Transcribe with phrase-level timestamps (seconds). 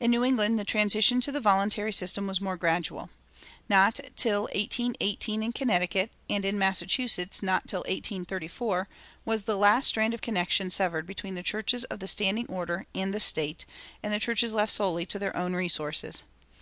[0.00, 3.10] In New England the transition to the voluntary system was more gradual.
[3.68, 8.88] Not till 1818 in Connecticut, and in Massachusetts not till 1834,
[9.26, 13.12] was the last strand of connection severed between the churches of the standing order and
[13.12, 13.66] the state,
[14.02, 16.22] and the churches left solely to their own resources.